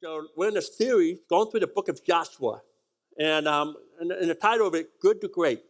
[0.00, 2.62] So we're in a series going through the book of Joshua,
[3.18, 5.64] and, um, the title of it, Good to Great,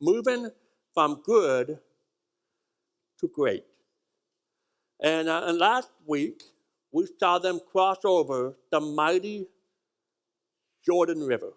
[0.00, 0.50] moving
[0.92, 1.78] from good
[3.20, 3.64] to great.
[5.00, 6.42] And, uh, and last week,
[6.90, 9.46] we saw them cross over the mighty
[10.84, 11.52] Jordan River.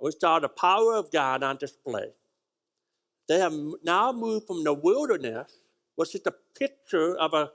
[0.00, 2.08] We saw the power of God on display.
[3.28, 5.60] They have now moved from the wilderness,
[5.96, 7.52] which is a picture of a,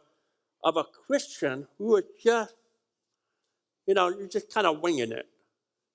[0.64, 2.56] of a Christian who is just,
[3.90, 5.26] you know, you're just kind of winging it.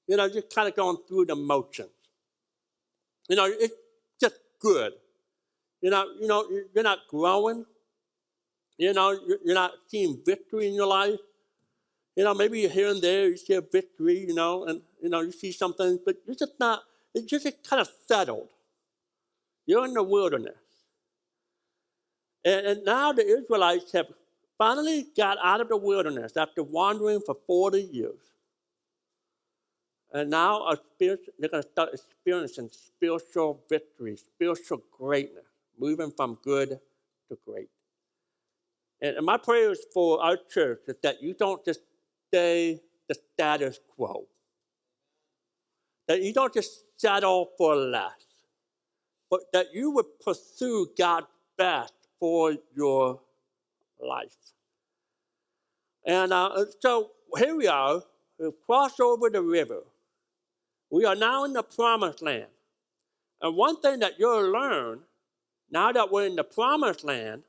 [0.09, 1.91] You know, just kind of going through the motions.
[3.29, 3.73] You know, it's
[4.21, 4.95] just good.
[5.81, 6.45] You know, you know,
[6.75, 7.65] you're not growing.
[8.79, 11.21] You know, you're not seeing victory in your life.
[12.17, 15.21] You know, maybe here and there you see a victory, you know, and, you know,
[15.21, 16.83] you see something, but you're just not,
[17.15, 18.49] it's just kind of settled.
[19.67, 20.65] You're in the wilderness.
[22.45, 24.09] And, and now the Israelites have
[24.59, 28.21] finally got out of the wilderness after wandering for 40 years.
[30.13, 35.45] And now they're going to start experiencing spiritual victory, spiritual greatness,
[35.79, 36.79] moving from good
[37.29, 37.69] to great.
[39.01, 41.81] And, my prayers for our church is that you don't just
[42.29, 44.27] stay the status quo,
[46.07, 48.13] that you don't just settle for less,
[49.31, 51.27] but that you would pursue God's
[51.59, 53.21] best for your
[54.01, 54.54] life.
[56.05, 58.03] And uh, so here we are,
[58.39, 59.81] we've crossed over the river.
[60.91, 62.47] We are now in the promised land.
[63.41, 65.01] And one thing that you'll learn
[65.71, 67.43] now that we're in the promised land,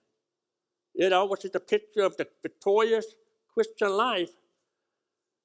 [0.93, 3.05] you know, which is the picture of the victorious
[3.53, 4.31] Christian life,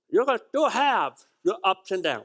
[0.08, 2.24] you're going to still have your ups and downs.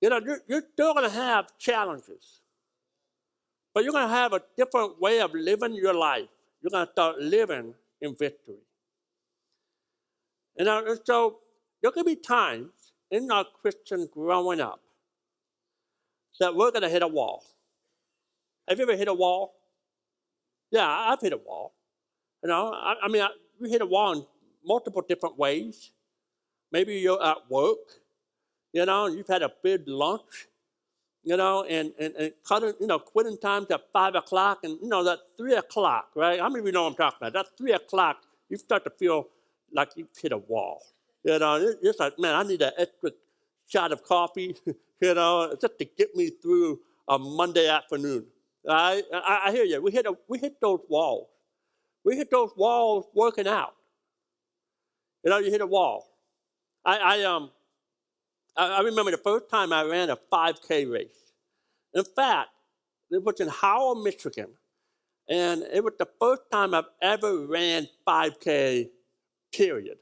[0.00, 2.40] You know, you're, you're still going to have challenges.
[3.74, 6.28] But you're going to have a different way of living your life.
[6.60, 8.56] You're going to start living in victory.
[10.60, 11.38] And uh, so
[11.80, 14.82] there could be times in our Christian growing up
[16.38, 17.46] that we're going to hit a wall.
[18.68, 19.54] Have you ever hit a wall?
[20.70, 21.72] Yeah, I've hit a wall.
[22.42, 23.28] You know, I, I mean, I,
[23.58, 24.26] you hit a wall in
[24.62, 25.92] multiple different ways.
[26.70, 27.78] Maybe you're at work,
[28.74, 30.46] you know, and you've had a big lunch,
[31.24, 34.88] you know, and, and, and cutting, you know, quitting times at 5 o'clock, and, you
[34.88, 36.38] know, that 3 o'clock, right?
[36.38, 37.32] How many of you know what I'm talking about?
[37.32, 38.18] That 3 o'clock,
[38.50, 39.26] you start to feel
[39.72, 40.82] like you've hit a wall.
[41.24, 43.10] You know, it's like, man, I need an extra
[43.66, 44.56] shot of coffee,
[45.00, 48.26] you know, just to get me through a Monday afternoon.
[48.68, 49.82] I, I, I hear you.
[49.82, 51.28] We hit, a, we hit those walls.
[52.04, 53.74] We hit those walls working out.
[55.24, 56.08] You know, you hit a wall.
[56.84, 57.50] I, I, um,
[58.56, 61.32] I, I remember the first time I ran a 5K race.
[61.94, 62.50] In fact,
[63.10, 64.48] it was in Howell, Michigan.
[65.28, 68.88] And it was the first time I've ever ran 5K,
[69.52, 69.98] period.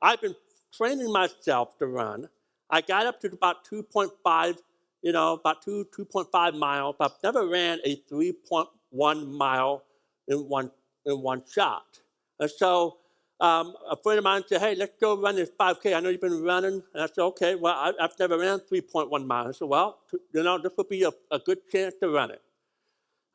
[0.00, 0.34] I've been
[0.72, 2.28] training myself to run.
[2.70, 4.58] I got up to about 2.5,
[5.02, 6.96] you know, about 2, 2.5 miles.
[7.00, 9.84] I've never ran a 3.1 mile
[10.28, 10.70] in one,
[11.06, 12.00] in one shot.
[12.38, 12.98] And so
[13.40, 15.96] um, a friend of mine said, hey, let's go run this 5K.
[15.96, 16.82] I know you've been running.
[16.92, 19.56] And I said, okay, well, I, have never ran 3.1 miles.
[19.56, 19.98] I said, well,
[20.32, 22.42] you know, this would be a, a good chance to run it.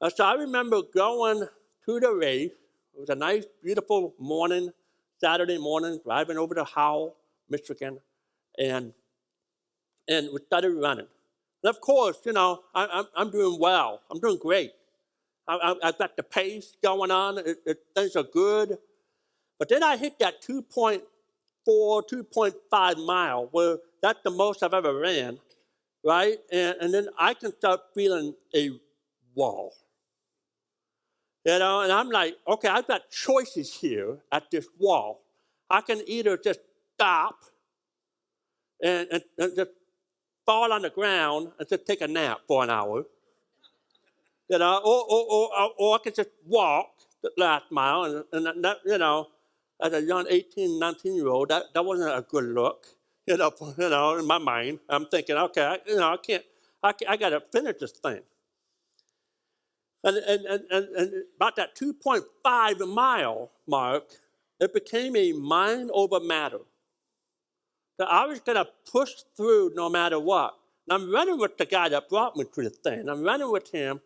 [0.02, 1.48] And so I remember going
[1.86, 2.52] to the race.
[2.96, 4.70] It was a nice, beautiful morning,
[5.23, 7.16] Saturday morning, driving over to Howell,
[7.50, 7.97] Michigan,
[8.59, 8.91] and,
[10.09, 11.07] and we started running.
[11.63, 14.01] And of course, you know, I, am I'm, I'm doing well.
[14.12, 14.73] I'm doing great.
[15.47, 17.38] I, have got the pace going on.
[17.38, 18.78] It, it, things are good.
[19.59, 21.01] But then I hit that 2.4,
[21.66, 25.39] 2.5 mile, where that's the most I've ever ran,
[26.03, 26.38] right?
[26.51, 28.72] And, and then I can start feeling a
[29.35, 29.73] wall.
[31.46, 35.22] You know, and I'm like, okay, I've got choices here at this wall.
[35.70, 36.62] I can either just
[36.96, 37.40] stop
[38.81, 39.72] and, and, and just
[40.46, 43.06] fall on the ground and just take a nap for an hour.
[44.50, 46.88] You know, or, or, or, or I can just walk
[47.22, 49.28] the last mile, and, and that, you know,
[49.81, 52.86] as a young 18, 19 year old, that, that wasn't a good look.
[53.25, 56.44] You know, you know, in my mind, I'm thinking, okay, I, you know, I can't,
[56.84, 58.22] I, I got to finish this thing.
[60.03, 64.03] And, and, and, and, about that 2.5 mile mark,
[64.59, 66.59] it became a mind over matter.
[67.97, 70.55] That I was going to push through no matter what.
[70.88, 73.07] And I'm running with the guy that brought me to the thing.
[73.07, 74.01] I'm running with him,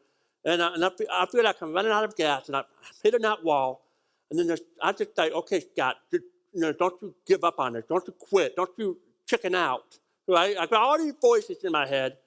[0.46, 2.66] and, I, and I, feel, I feel like I'm running out of gas, and I'm
[3.04, 3.82] hitting that wall.
[4.30, 6.24] And then I just say, okay, Scott, just,
[6.54, 7.88] you know, don't you give up on it.
[7.88, 8.56] Don't you quit.
[8.56, 9.98] Don't you chicken out.
[10.28, 10.56] Right?
[10.58, 12.18] I got all these voices in my head,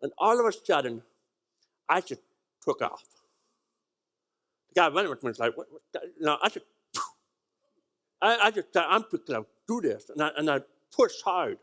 [0.00, 1.02] and all of a sudden,
[1.88, 2.20] I just
[2.62, 3.04] took off.
[4.68, 5.82] The guy running with me was like, what, what?
[6.20, 6.66] Know, I just,
[8.22, 10.10] I, I just, I'm just to do this.
[10.10, 10.60] And I, and I
[10.94, 11.58] push hard.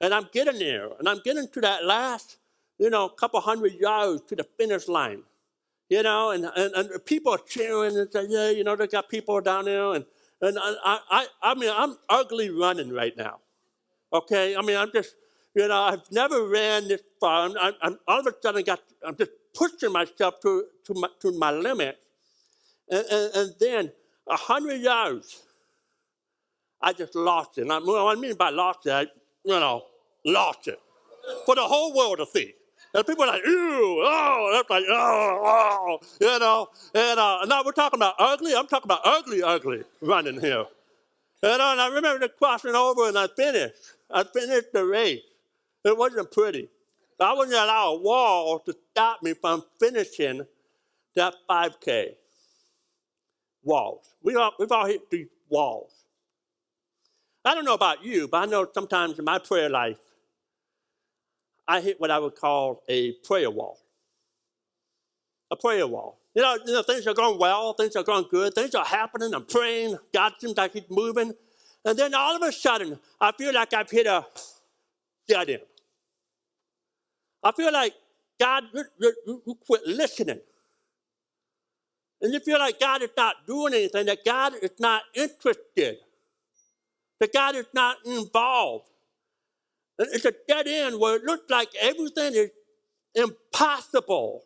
[0.00, 0.88] And I'm getting there.
[0.98, 2.38] And I'm getting to that last,
[2.78, 5.22] you know, couple hundred yards to the finish line.
[5.88, 9.08] You know, and, and, and people are cheering and say, yeah, you know, they got
[9.08, 9.94] people down there.
[9.94, 10.04] And,
[10.40, 13.40] and I, I, I mean, I'm ugly running right now.
[14.12, 14.54] Okay?
[14.54, 15.16] I mean, I'm just,
[15.54, 17.48] you know, I've never ran this far.
[17.48, 21.32] I'm, I'm, all of a sudden got, I'm just pushing myself to, to, my, to
[21.32, 21.98] my limit.
[22.90, 23.92] And, and, and then
[24.28, 25.42] a hundred yards,
[26.82, 27.62] I just lost it.
[27.62, 29.02] And I, what I mean by lost it, I,
[29.44, 29.84] you know,
[30.24, 30.78] lost it
[31.46, 32.54] for the whole world to see.
[32.92, 36.68] And people are like, ew, oh, that's like, oh, oh, you know.
[36.94, 38.54] And uh, now we're talking about ugly.
[38.54, 40.64] I'm talking about ugly, ugly running here.
[41.42, 43.74] And, uh, and I remember the crossing over and I finished.
[44.10, 45.20] I finished the race.
[45.84, 46.68] It wasn't pretty.
[47.20, 50.46] I wouldn't allow a wall to stop me from finishing
[51.14, 52.14] that 5K.
[53.62, 54.14] Walls.
[54.22, 55.92] We all, we've all hit these walls.
[57.44, 59.98] I don't know about you, but I know sometimes in my prayer life,
[61.68, 63.78] I hit what I would call a prayer wall.
[65.50, 66.18] A prayer wall.
[66.34, 69.34] You know, you know, things are going well, things are going good, things are happening,
[69.34, 71.34] I'm praying, God seems like He's moving.
[71.84, 74.26] And then all of a sudden, I feel like I've hit a
[75.28, 75.62] dead end.
[77.42, 77.94] I feel like
[78.38, 80.40] God, you, quit listening.
[82.22, 85.96] And you feel like God is not doing anything, that God is not interested,
[87.18, 88.88] that God is not involved.
[89.98, 92.50] And It's a dead end where it looks like everything is
[93.14, 94.44] impossible.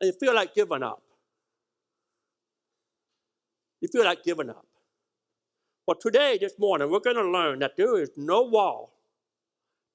[0.00, 1.02] And you feel like giving up.
[3.80, 4.66] You feel like giving up.
[5.86, 8.97] Well, today, this morning, we're going to learn that there is no wall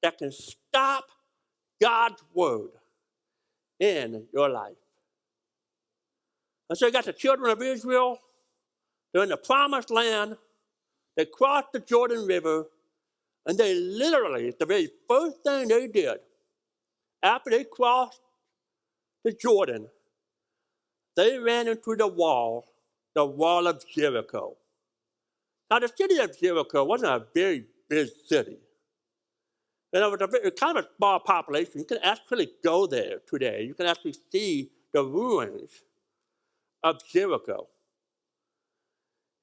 [0.03, 1.05] that can stop
[1.81, 2.69] God's word
[3.79, 4.75] in your life.
[6.69, 8.19] And so you got the children of Israel,
[9.13, 10.37] they're in the promised land,
[11.17, 12.65] they crossed the Jordan River,
[13.45, 16.17] and they literally, the very first thing they did
[17.21, 18.21] after they crossed
[19.23, 19.87] the Jordan,
[21.15, 22.65] they ran into the wall,
[23.15, 24.57] the wall of Jericho.
[25.69, 28.57] Now, the city of Jericho wasn't a very big city.
[29.93, 31.79] And it was a kind of a small population.
[31.79, 33.63] You can actually go there today.
[33.63, 35.83] You can actually see the ruins
[36.83, 37.67] of Jericho.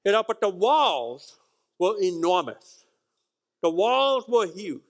[0.03, 1.39] You know, but the walls
[1.79, 2.85] were enormous.
[3.63, 4.81] The walls were huge.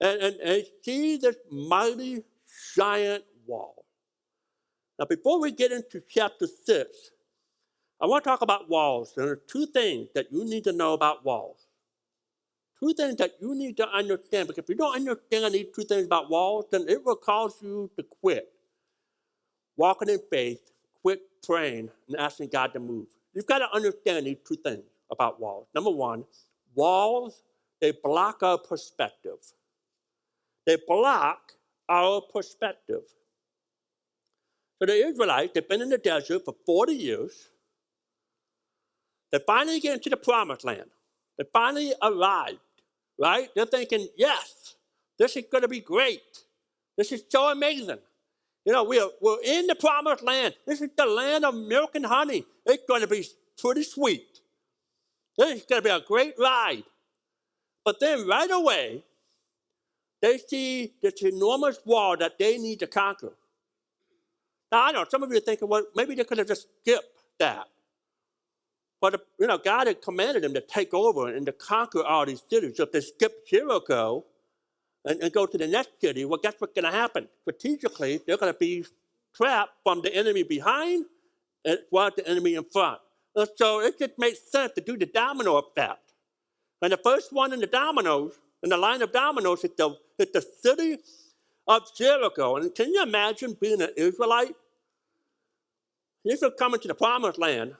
[0.00, 2.22] And, and, and see this mighty
[2.76, 3.84] giant wall.
[4.98, 7.10] Now, before we get into chapter 6,
[8.00, 9.14] I want to talk about walls.
[9.16, 11.63] There are two things that you need to know about walls.
[12.84, 16.04] Two things that you need to understand, because if you don't understand these two things
[16.04, 18.52] about walls, then it will cause you to quit.
[19.78, 20.70] Walking in faith,
[21.00, 23.06] quit praying, and asking God to move.
[23.32, 25.66] You've got to understand these two things about walls.
[25.74, 26.26] Number one,
[26.74, 27.42] walls,
[27.80, 29.38] they block our perspective.
[30.66, 31.52] They block
[31.88, 33.04] our perspective.
[34.78, 37.48] So the Israelites, they've been in the desert for 40 years.
[39.32, 40.90] They finally get into the promised land.
[41.38, 42.58] They finally arrived,
[43.18, 43.48] right?
[43.54, 44.76] They're thinking, yes,
[45.18, 46.22] this is going to be great.
[46.96, 47.98] This is so amazing.
[48.64, 50.54] You know, we're, we're in the promised land.
[50.66, 52.44] This is the land of milk and honey.
[52.64, 53.26] It's going to be
[53.58, 54.40] pretty sweet.
[55.36, 56.84] This is going to be a great ride.
[57.84, 59.04] But then right away,
[60.22, 63.34] they see this enormous wall that they need to conquer.
[64.72, 67.22] Now, I know some of you are thinking, well, maybe they could have just skipped
[67.38, 67.66] that.
[69.04, 72.42] But, you know, God had commanded them to take over and to conquer all these
[72.48, 72.78] cities.
[72.78, 74.24] So if they skip Jericho
[75.04, 77.28] and, and go to the next city, well, guess what's going to happen?
[77.42, 78.86] Strategically, they're going to be
[79.34, 81.04] trapped from the enemy behind
[81.66, 82.98] and while the enemy in front.
[83.36, 86.14] And so it just makes sense to do the domino effect.
[86.80, 88.32] And the first one in the dominoes,
[88.62, 90.96] in the line of dominoes, is the, is the city
[91.68, 92.56] of Jericho.
[92.56, 94.56] And can you imagine being an Israelite?
[96.24, 97.74] You're coming to the promised land,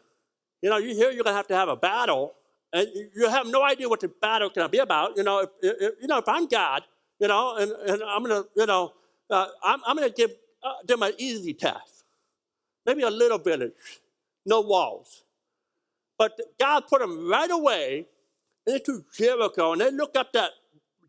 [0.64, 2.33] you know, you hear you're going to have to have a battle,
[2.73, 5.14] and you have no idea what the battle to be about.
[5.14, 6.80] You know, if, if, you know, if I'm God,
[7.21, 8.94] you know, and, and I'm going to, you know,
[9.28, 10.30] uh, I'm, I'm going to give
[10.62, 12.06] uh, them an easy task.
[12.87, 13.75] Maybe a little village,
[14.47, 15.25] no walls.
[16.18, 18.06] But God put them right away
[18.66, 20.52] into Jericho, and they looked up that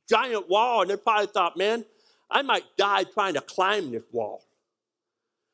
[0.09, 1.85] giant wall, and they probably thought, man,
[2.29, 4.43] I might die trying to climb this wall.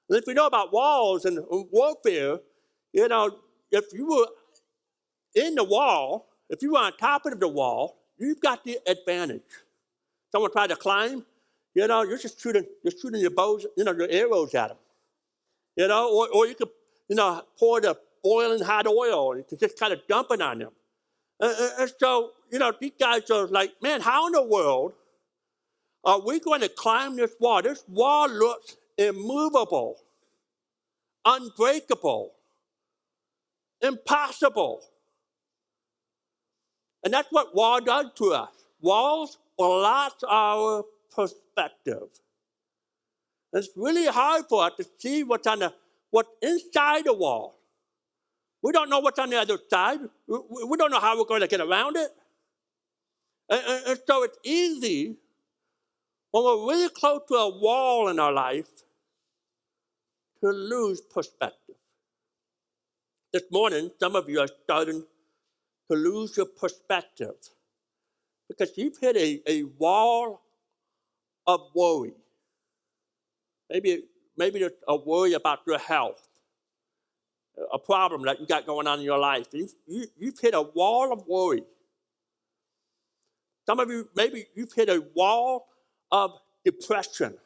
[0.09, 1.37] And if you know about walls and
[1.71, 2.39] warfare,
[2.93, 3.37] you know,
[3.71, 4.27] if you were
[5.35, 9.41] in the wall, if you were on top of the wall, you've got the advantage.
[10.31, 11.25] Someone tried to climb,
[11.75, 14.77] you know, you're just shooting, you're shooting your bows, you know, your arrows at them.
[15.77, 16.69] You know, or, or you could,
[17.09, 20.71] you know, pour the boiling hot oil and just kind of dumping on them.
[21.39, 24.93] And- and so, you know, these guys are like, man, how in the world
[26.03, 27.61] are we going to climb this wall?
[27.61, 29.97] This wall looks immovable,
[31.25, 32.33] unbreakable,
[33.81, 34.83] impossible.
[37.03, 38.51] And that's what wall does to us.
[38.81, 40.83] Walls block our
[41.15, 42.09] perspective.
[43.53, 45.73] It's really hard for us to see what's on the
[46.11, 47.57] what's inside the wall.
[48.61, 49.99] We don't know what's on the other side.
[50.27, 52.11] We, we- we don't know how we're going to get around it.
[53.49, 55.17] And, and- and so it's easy
[56.31, 58.69] when we're really close to a wall in our life
[60.41, 61.75] to lose perspective.
[63.33, 65.05] This morning, some of you are starting
[65.89, 67.35] to lose your perspective
[68.49, 70.41] because you've hit a, a wall
[71.47, 72.11] of worry.
[73.69, 74.03] Maybe,
[74.35, 76.27] maybe there's a worry about your health,
[77.73, 79.47] a problem that you got going on in your life.
[79.53, 81.63] You've, you, you've hit a wall of worry.
[83.65, 85.67] Some of you, maybe you've hit a wall
[86.11, 86.31] of
[86.65, 87.37] depression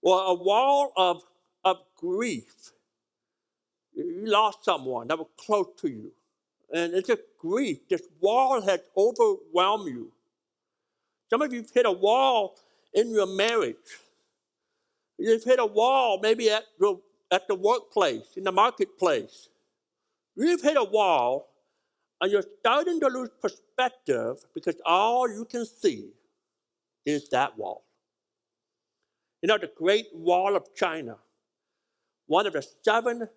[0.00, 1.22] or a wall of,
[1.66, 2.72] of grief.
[3.98, 6.12] You lost someone that was close to you.
[6.72, 7.88] And it's just grief.
[7.88, 10.12] This wall has overwhelmed you.
[11.30, 12.56] Some of you have hit a wall
[12.94, 13.76] in your marriage.
[15.18, 17.00] You've hit a wall maybe at the,
[17.30, 19.48] at the workplace, in the marketplace.
[20.36, 21.48] You've hit a wall
[22.20, 26.10] and you're starting to lose perspective because all you can see
[27.04, 27.84] is that wall.
[29.42, 31.16] You know, the Great Wall of China,
[32.26, 33.28] one of the seven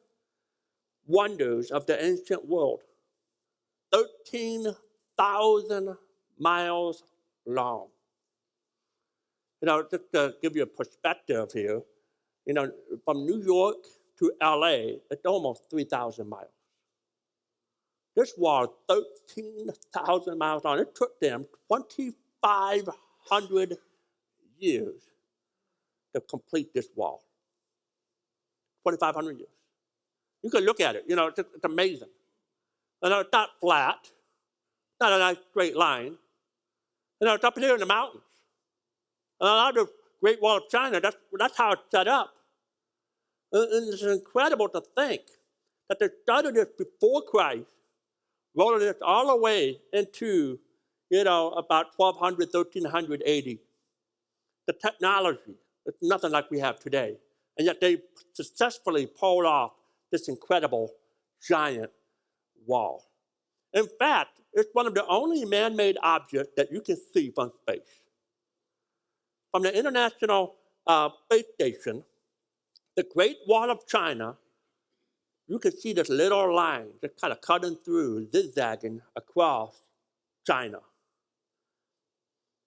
[1.06, 2.82] wonders of the ancient world,
[3.92, 5.98] 13,000
[6.40, 7.04] miles
[7.46, 7.88] long.
[9.62, 11.82] You know, just to give you a perspective here,
[12.46, 12.72] you know,
[13.06, 13.86] from New York
[14.20, 16.48] to LA, it's almost 3,000 miles.
[18.16, 20.80] This wall, 13,000 miles long.
[20.80, 23.78] It took them 2,500
[24.58, 25.02] years
[26.14, 27.24] to complete this wall.
[28.86, 29.61] 2,500 years.
[30.44, 32.10] You can look at it, you know, it's, it's amazing.
[33.02, 34.10] And it's not flat,
[35.00, 36.18] not a nice straight line.
[37.20, 38.24] You know, it's up here in the mountains.
[39.40, 39.90] And a lot of
[40.22, 42.32] Great Wall of China, that's, that's how it's set up.
[43.52, 45.22] And it's incredible to think
[45.90, 47.74] that they started this before Christ,
[48.56, 50.60] rolling this all the way into,
[51.10, 53.58] you know, about 1200, 1300 AD.
[54.68, 57.18] The technology, it's nothing like we have today.
[57.58, 57.98] And yet they
[58.34, 59.74] successfully pulled off
[60.12, 60.92] this incredible
[61.48, 61.92] giant
[62.66, 63.06] wall.
[63.74, 67.52] In fact, it's one of the only man made objects that you can see from
[67.62, 68.04] space.
[69.52, 72.04] From the International uh, Space Station,
[72.96, 74.36] the Great Wall of China,
[75.48, 79.76] you can see this little line just kind of cutting through, zigzagging across
[80.46, 80.80] China.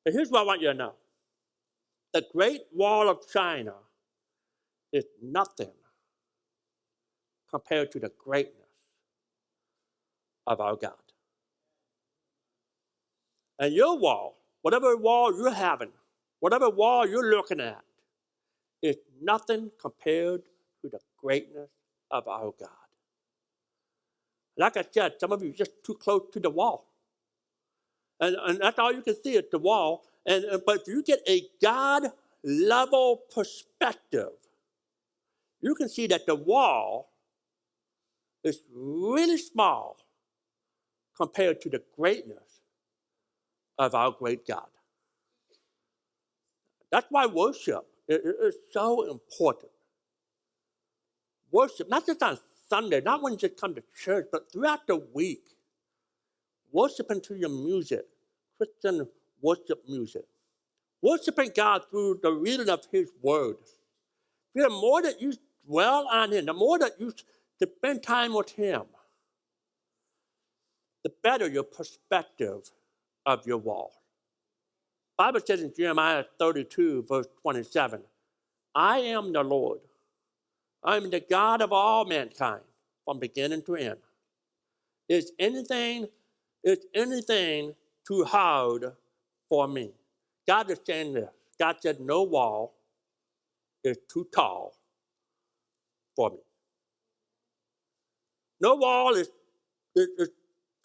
[0.04, 0.94] And here's what I want you to know
[2.12, 3.74] the Great Wall of China
[4.92, 5.72] is nothing
[7.54, 8.68] compared to the greatness
[10.46, 10.92] of our God.
[13.60, 15.92] And your wall, whatever wall you're having,
[16.40, 17.82] whatever wall you're looking at,
[18.82, 20.42] is nothing compared
[20.82, 21.70] to the greatness
[22.10, 22.70] of our God.
[24.58, 26.88] Like I said, some of you just too close to the wall.
[28.20, 30.04] And, and that's all you can see is the wall.
[30.26, 32.04] And, and- but if you get a God
[32.44, 34.30] level perspective,
[35.62, 37.10] you can see that the wall
[38.44, 39.96] is really small
[41.16, 42.60] compared to the greatness
[43.78, 44.66] of our great God.
[46.90, 49.72] That's why worship is so important.
[51.50, 54.96] Worship, not just on Sunday, not when you just come to church, but throughout the
[54.96, 55.44] week.
[56.72, 58.04] Worshiping to your music,
[58.58, 59.06] Christian
[59.40, 60.24] worship music.
[61.02, 63.56] Worshiping God through the reading of His Word.
[64.54, 65.34] The more that you
[65.66, 67.12] dwell on Him, the more that you
[67.62, 68.82] spend time with Him,
[71.04, 72.70] the better your perspective
[73.26, 73.92] of your wall.
[75.16, 78.02] Bible says in Jeremiah 32, verse 27,
[78.74, 79.80] I am the Lord.
[80.82, 82.62] I am the God of all mankind,
[83.04, 83.98] from beginning to end.
[85.08, 86.08] Is anything,
[86.64, 87.74] is anything
[88.06, 88.92] too hard
[89.48, 89.92] for me?
[90.46, 91.30] God is saying this.
[91.58, 92.74] God said, No wall
[93.84, 94.74] is too tall
[96.16, 96.38] for me.
[98.64, 99.28] No wall is,
[99.94, 100.30] is, is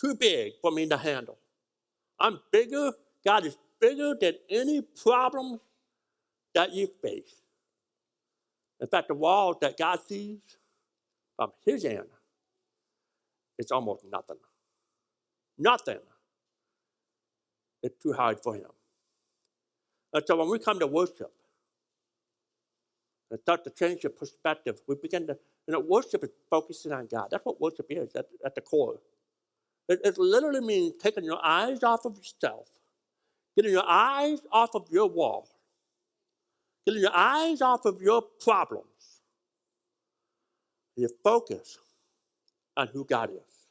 [0.02, 1.38] too big for me to handle.
[2.20, 2.92] I'm bigger.
[3.26, 5.62] God is bigger than any problem
[6.54, 7.42] that you face.
[8.82, 10.40] In fact, the wall that God sees
[11.38, 12.10] from his end
[13.58, 14.40] is almost nothing.
[15.58, 16.00] Nothing
[17.82, 18.72] is too hard for him.
[20.14, 21.32] And so when we come to worship
[23.32, 27.08] and start to change your perspective, we begin to, you know, worship is focusing on
[27.08, 27.30] God.
[27.32, 29.00] That's what worship is at, at the core.
[29.90, 32.68] It, it literally means taking your eyes off of yourself,
[33.58, 35.50] getting your eyes off of your wall,
[36.86, 39.22] getting your eyes off of your problems,
[40.98, 41.80] You focus
[42.78, 43.68] on who God is.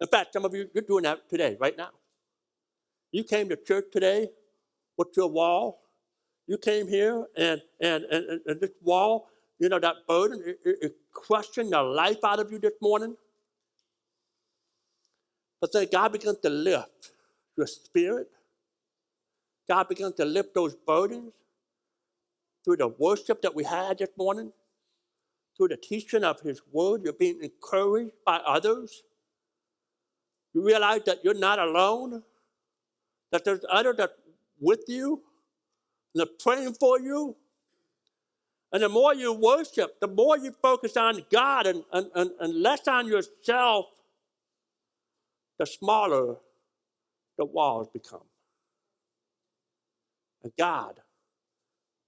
[0.00, 1.90] In fact, some of you, you're doing that today, right now.
[3.12, 4.30] You came to church today
[4.98, 5.80] with your wall.
[6.46, 10.78] You came here and, and, and, and this wall, you know, that burden, it, it,
[10.82, 13.16] it crushing the life out of you this morning.
[15.60, 17.12] But then God began to lift
[17.56, 18.28] your spirit.
[19.68, 21.34] God began to lift those burdens
[22.64, 24.52] through the worship that we had this morning,
[25.56, 27.02] through the teaching of His Word.
[27.04, 29.02] You're being encouraged by others.
[30.54, 32.22] You realize that you're not alone,
[33.32, 34.10] that there's others that
[34.60, 35.22] with you,
[36.20, 37.36] they're praying for you.
[38.72, 42.54] And the more you worship, the more you focus on God and, and, and, and
[42.62, 43.86] less on yourself,
[45.58, 46.36] the smaller
[47.38, 48.24] the walls become.
[50.42, 51.00] And God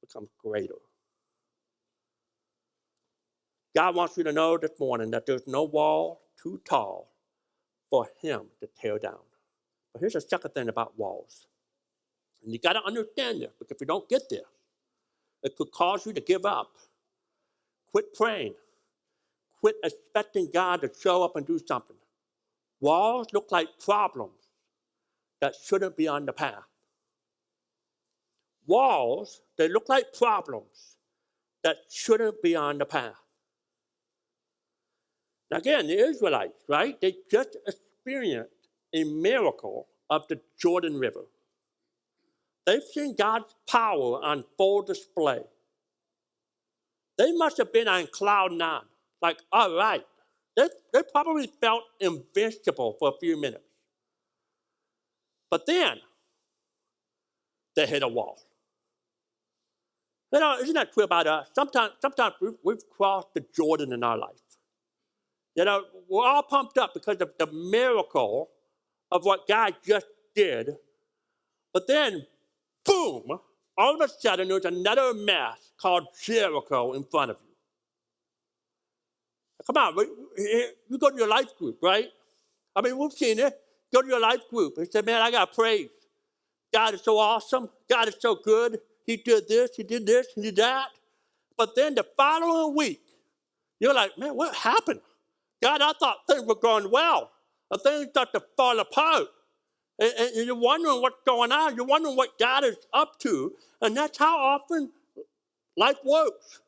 [0.00, 0.75] becomes greater.
[3.77, 7.12] God wants you to know this morning that there's no wall too tall
[7.91, 9.21] for Him to tear down.
[9.93, 11.47] But here's the second thing about walls.
[12.42, 14.42] And you got to understand this because if you don't get this,
[15.42, 16.71] it could cause you to give up,
[17.90, 18.54] quit praying,
[19.61, 21.97] quit expecting God to show up and do something.
[22.80, 24.33] Walls look like problems
[25.40, 26.64] that shouldn't be on the path.
[28.66, 30.97] Walls, they look like problems
[31.64, 33.16] that shouldn't be on the path.
[35.50, 37.00] Now, again, the Israelites, right?
[37.00, 41.25] They just experienced a miracle of the Jordan River.
[42.68, 45.40] They've seen God's power on full display.
[47.16, 48.83] They must have been on cloud nine,
[49.22, 50.04] like, all right.
[50.54, 53.64] They, they probably felt invincible for a few minutes.
[55.50, 55.96] But then
[57.74, 58.38] they hit a wall.
[60.31, 61.48] You know, isn't that true about us?
[61.54, 64.42] Sometimes, sometimes we've, we've crossed the Jordan in our life.
[65.54, 68.50] You know, we're all pumped up because of the miracle
[69.11, 70.04] of what God just
[70.35, 70.76] did.
[71.72, 72.26] But then,
[72.88, 73.38] boom,
[73.77, 77.55] all of a sudden there's another mess called Jericho in front of you.
[79.66, 79.96] Come on,
[80.88, 82.09] you go to your life group, right?
[82.74, 83.59] I mean, we've seen it.
[83.92, 85.90] Go to your life group and say, man, I got praise.
[86.72, 87.68] God is so awesome.
[87.88, 88.79] God is so good.
[89.07, 90.88] He did this, he did this, he did that.
[91.57, 93.03] But then the following week,
[93.81, 95.01] you're like, man, what happened?
[95.62, 97.31] God, I thought things were going well.
[97.70, 99.27] And things start to fall apart.
[99.99, 101.77] And, and you're wondering what's going on.
[101.77, 103.53] You're wondering what God is up to.
[103.81, 104.91] And that's how often
[105.77, 106.61] life works.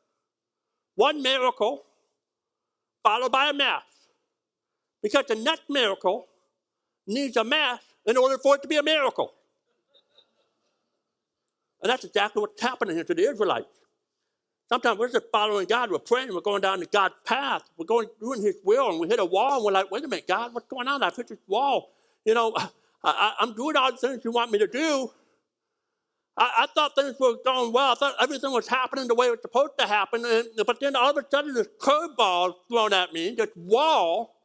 [0.95, 1.83] One miracle
[3.03, 3.83] followed by a mass.
[5.01, 6.27] Because the next miracle
[7.07, 9.33] needs a mass in order for it to be a miracle.
[11.81, 13.67] And that's exactly what's happening here to the Israelites.
[14.69, 18.07] Sometimes we're just following God, we're praying, we're going down the God's path, we're going
[18.21, 20.53] doing His will, and we hit a wall, and we're like, wait a minute, God,
[20.53, 21.03] what's going on?
[21.03, 21.91] I've hit this wall.
[22.23, 22.55] You know,
[23.03, 25.09] I, am doing all the things you want me to do.
[26.37, 27.91] I, I, thought things were going well.
[27.91, 30.23] I thought everything was happening the way it was supposed to happen.
[30.25, 34.35] And, but then all of a sudden, this curveball thrown at me, this wall,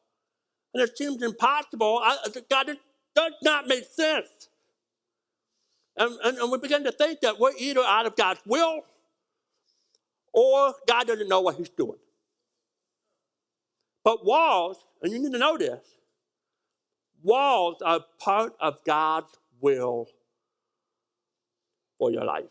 [0.75, 2.01] and it seems impossible.
[2.03, 2.17] I,
[2.51, 2.79] God, it
[3.15, 4.49] does not make sense.
[5.97, 8.83] And, and, and we begin to think that we're either out of God's will
[10.33, 11.99] or God doesn't know what He's doing.
[14.05, 15.96] But walls, and you need to know this,
[17.27, 20.09] walls are part of God's will
[21.99, 22.45] for your life.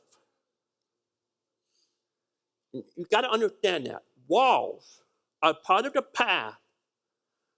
[2.96, 4.04] You've got to understand that.
[4.28, 5.02] Walls
[5.42, 6.58] are part of the path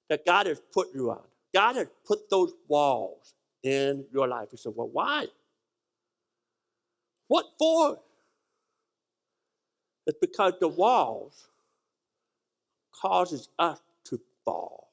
[0.09, 1.23] that God has put you on.
[1.53, 4.49] God has put those walls in your life.
[4.51, 5.25] You say, well, why?
[7.27, 7.99] What for?
[10.05, 11.47] It's because the walls
[12.93, 14.45] causes us to fall.
[14.45, 14.86] Fall.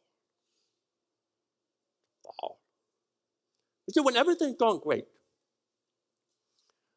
[4.03, 5.07] When everything's going great,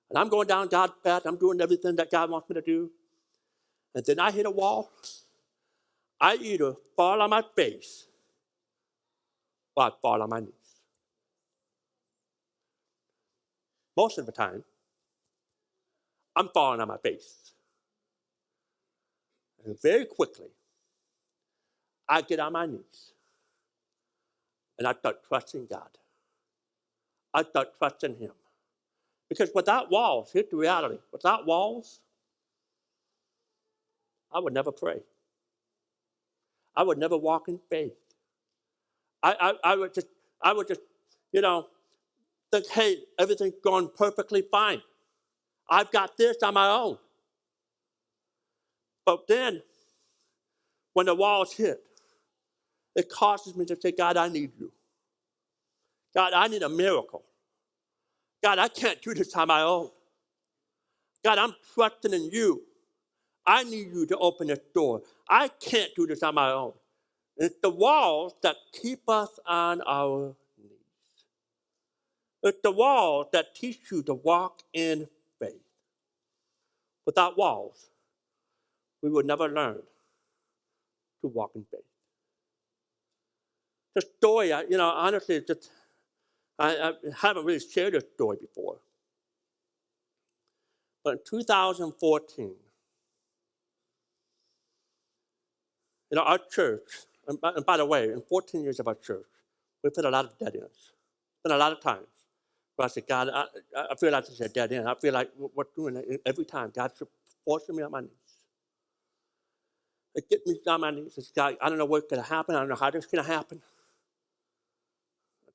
[0.10, 2.92] and I'm going down God's path, I'm doing everything that God wants me to do,
[3.96, 4.92] and then I hit a wall,
[6.22, 8.08] I either fall on my face
[9.76, 10.54] or I fall on my knees.
[13.98, 14.64] Most of the time,
[16.36, 17.54] I'm falling on my face.
[19.66, 20.50] And very quickly,
[22.10, 23.12] I get on my knees
[24.78, 25.90] And I start trusting God.
[27.34, 28.32] I start trusting Him.
[29.30, 32.00] Because without walls, here's the reality without walls,
[34.32, 35.02] I would never pray.
[36.76, 37.96] I would never walk in faith.
[39.24, 40.08] I, I, I would just,
[40.42, 40.82] I would just,
[41.32, 41.68] you know,
[42.52, 44.82] think, hey, everything's going perfectly fine.
[45.70, 46.98] I've got this on my own.
[49.06, 49.64] But then,
[50.94, 51.82] when the walls hit,
[52.96, 54.72] it causes me to say, God, I need you.
[56.18, 57.24] God, I need a miracle.
[58.42, 59.92] God, I can't do this on my own.
[61.24, 62.64] God, I'm trusting in you.
[63.46, 65.04] I need you to open this door.
[65.30, 66.74] I can't do this on my own.
[67.38, 70.72] It's the walls that keep us on our knees.
[72.42, 75.08] It's the walls that teach you to walk in
[75.40, 75.62] faith.
[77.06, 77.92] Without walls,
[79.04, 79.84] we will never learn
[81.22, 81.82] to walk in faith.
[83.94, 85.70] The story, you know, honestly, just
[86.60, 88.78] I, I haven't really shared this story before.
[91.04, 92.56] But in 2014, you
[96.16, 96.90] know, our church,
[97.28, 99.26] and by, and by the way, in 14 years of our church,
[99.84, 100.94] we've hit a lot of dead ends.
[101.44, 102.08] Been a lot of times
[102.76, 103.46] where I said, God, I,
[103.92, 104.88] I feel like this is a dead end.
[104.90, 106.72] I feel like we're doing it every time.
[106.76, 107.02] God's
[107.46, 108.12] forcing me on my knees.
[110.16, 111.32] It gets me on my knees.
[111.36, 112.56] God, I don't know what's going to happen.
[112.56, 113.62] I don't know how this is going to happen.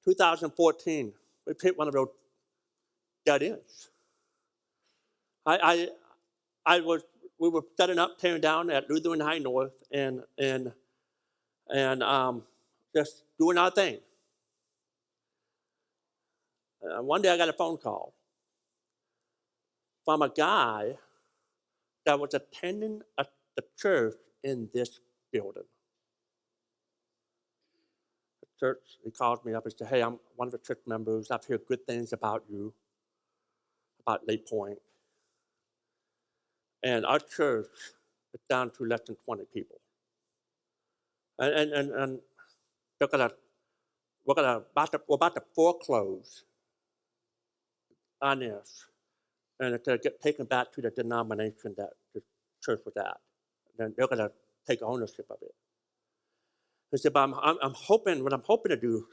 [0.04, 1.12] 2014,
[1.46, 2.08] we hit one of those
[3.24, 3.90] dead ends.
[5.46, 5.88] I,
[6.66, 7.02] I, I was,
[7.38, 10.72] we were setting up, tearing down at Lutheran High North, and and
[11.68, 12.44] and um,
[12.94, 13.98] just doing our thing.
[16.82, 18.14] Uh, one day, I got a phone call
[20.04, 20.96] from a guy
[22.06, 25.00] that was attending a, the church in this
[25.32, 25.64] building.
[28.62, 31.33] Church, he called me up and said, Hey, I'm one of the church members.
[31.33, 32.72] I've heard good things about you,
[34.07, 34.79] about Lake Point.
[36.85, 37.66] And our church
[38.33, 39.81] is down to less than 20 people.
[41.40, 42.18] And, and, and, and
[43.01, 43.33] they're gonna,
[44.25, 46.44] we're, gonna, about to, we're about to foreclose
[48.20, 48.87] on this.
[49.59, 52.22] And it's going to get taken back to the denomination that the
[52.62, 53.16] church was at.
[53.77, 54.31] Then they're going to
[54.68, 55.55] take ownership of it.
[56.92, 59.09] He said, but I'm, I'm, I'm hoping, what I'm hoping to do,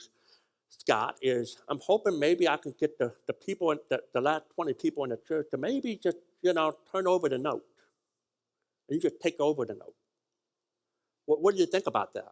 [0.70, 4.46] Scott, is I'm hoping maybe I can get the, the people, in, the, the last
[4.56, 7.64] 20 people in the church to maybe just, you know, turn over the note.
[8.90, 9.96] And you just take over the note.
[11.26, 12.32] What, what do you think about that?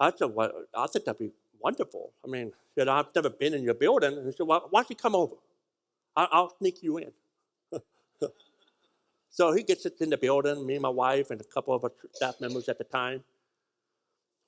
[0.00, 2.12] I said, well, I think that'd be wonderful.
[2.24, 4.14] I mean, you know, I've never been in your building.
[4.18, 5.36] And he said, well, why don't you come over?
[6.16, 7.12] I'll, I'll sneak you in.
[9.30, 11.84] so he gets us in the building, me and my wife and a couple of
[12.12, 13.24] staff members at the time,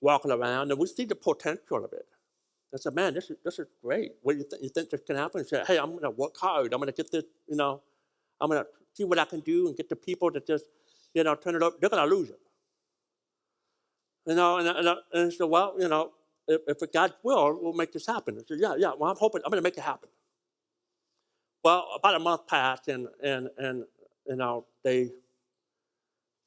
[0.00, 2.06] walking around, and we see the potential of it.
[2.72, 4.12] I said, man, this is, this is great.
[4.22, 5.42] What do you, th- you think this can happen?
[5.42, 6.72] He said, hey, I'm going to work hard.
[6.72, 7.82] I'm going to get this, you know,
[8.40, 10.66] I'm going to see what I can do and get the people to just,
[11.12, 11.80] you know, turn it up.
[11.80, 12.38] They're going to lose it.
[14.26, 16.12] You know, and, and, and I said, well, you know,
[16.46, 18.36] if, if God's will, we'll make this happen.
[18.36, 20.08] I said, yeah, yeah, well, I'm hoping, I'm going to make it happen.
[21.64, 23.84] Well, about a month passed, and, and, and
[24.30, 25.10] you know, they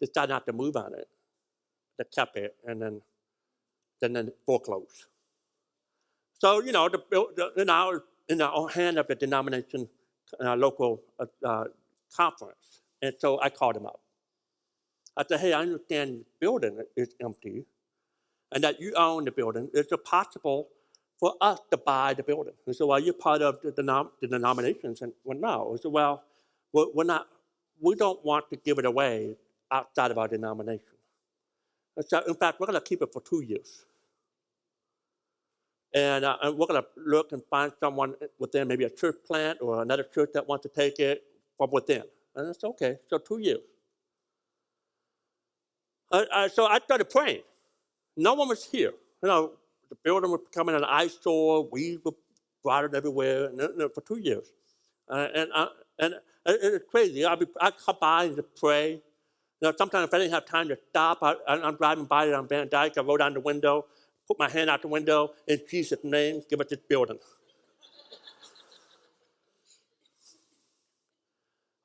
[0.02, 1.08] decided not to move on it.
[1.98, 3.02] They kept it, and then,
[4.02, 5.06] then, then foreclosed.
[6.34, 9.88] So, you know, the, the, in, our, in our hand of the denomination,
[10.44, 11.66] uh, local uh, uh,
[12.16, 12.82] conference.
[13.02, 14.00] And so I called him up.
[15.16, 17.66] I said, hey, I understand the building is empty
[18.52, 19.70] and that you own the building.
[19.74, 20.70] Is it possible
[21.20, 22.54] for us to buy the building?
[22.66, 25.02] He said, well, you're part of the, denom- the denominations.
[25.02, 25.74] And well, no.
[25.74, 26.24] I said, well,
[26.72, 27.28] we're, we're not,
[27.80, 29.36] we don't want to give it away
[29.72, 30.86] outside of our denomination.
[31.96, 33.86] And so, in fact, we're going to keep it for two years.
[35.94, 39.60] And, uh, and we're going to look and find someone within, maybe a church plant
[39.62, 41.24] or another church that wants to take it
[41.58, 42.04] from within.
[42.36, 42.98] And it's okay.
[43.08, 43.62] So two years.
[46.12, 47.42] Uh, uh, so I started praying.
[48.18, 48.94] No one was here.
[49.22, 49.52] You know,
[49.90, 51.68] the building was becoming an eyesore.
[51.72, 52.14] Weeds were
[52.66, 54.52] rotted everywhere and, and for two years.
[55.10, 55.68] Uh, and uh,
[56.00, 57.26] and it's crazy.
[57.26, 58.92] I'd be, I'd come by and pray.
[58.92, 62.48] You know, sometimes if I didn't have time to stop, I, I'm driving by on
[62.48, 62.98] Van Dyke.
[62.98, 63.86] I roll down the window,
[64.28, 67.20] put my hand out the window, in Jesus' name, give us this building.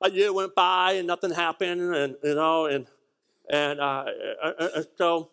[0.01, 2.87] a year went by and nothing happened, and you know, and
[3.49, 4.05] and uh,
[4.43, 5.31] uh, uh, uh, so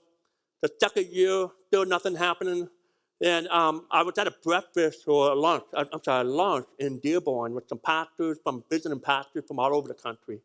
[0.62, 2.68] the second year, still nothing happening.
[3.22, 7.54] And um, I was at a breakfast or a lunch, I'm sorry, lunch in Dearborn
[7.54, 10.40] with some pastors from visiting pastors from all over the country.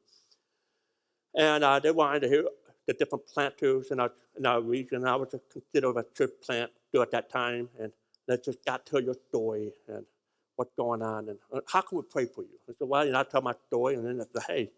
[1.35, 2.45] And uh, they wanted to hear,
[2.87, 5.05] the different planters in our in our region.
[5.05, 7.91] I was considered a church plant at that time, and
[8.27, 10.05] they just got to tell your story and
[10.55, 12.57] what's going on, and uh, how can we pray for you?
[12.69, 14.71] I said, well, you know, I tell my story, and then I said, hey,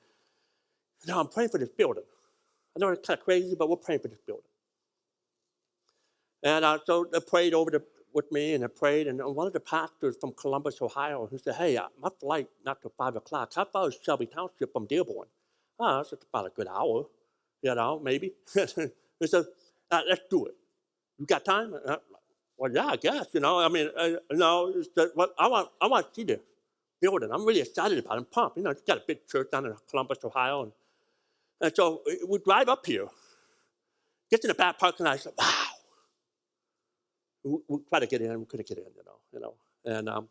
[1.08, 2.03] know, I'm praying for this building.
[2.75, 4.45] I know it's kind of crazy, but we're praying for this building.
[6.43, 9.60] And so they prayed over the, with me, and they prayed, and one of the
[9.60, 13.53] pastors from Columbus, Ohio, who said, hey, uh, my flight not till 5 o'clock.
[13.56, 15.27] How far is Shelby Township from Dearborn?
[15.79, 17.06] Oh, it's about a good hour,
[17.62, 18.34] you know, maybe.
[18.53, 19.45] he said,
[19.89, 20.56] uh, let's do it.
[21.17, 21.73] You got time?
[21.86, 21.97] Uh,
[22.58, 23.60] well, yeah, I guess, you know.
[23.60, 26.39] I mean, uh, no, it's the, well, I, want, I want to see the
[27.01, 27.29] building.
[27.32, 28.17] I'm really excited about it.
[28.19, 28.58] I'm pumped.
[28.58, 30.63] You know, it's got a big church down in Columbus, Ohio.
[30.63, 30.71] And,
[31.62, 33.08] and so we drive up here,
[34.29, 35.62] get to the back parking lot, I said, wow.
[37.43, 39.53] We, we try to get in, we couldn't get in, you know, you know.
[39.86, 40.29] And, um,